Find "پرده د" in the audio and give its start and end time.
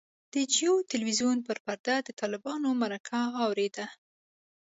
1.65-2.09